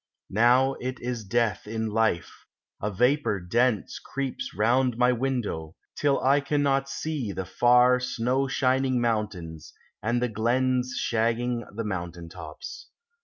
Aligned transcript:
Now 0.31 0.73
it 0.81 0.99
is 0.99 1.23
death 1.23 1.67
in 1.67 1.89
life,— 1.91 2.47
a 2.81 2.89
vapor 2.89 3.39
dense 3.39 3.99
Creeps 3.99 4.51
round 4.55 4.97
my 4.97 5.11
window, 5.11 5.75
till 5.95 6.19
I 6.23 6.39
cannot 6.39 6.89
see 6.89 7.31
The 7.31 7.45
far 7.45 7.99
snow 7.99 8.47
shining 8.47 8.99
mountains, 8.99 9.73
and 10.01 10.19
the 10.19 10.27
glens 10.27 10.95
Shagging 10.99 11.67
the 11.75 11.83
mountain 11.83 12.29
tops. 12.29 12.87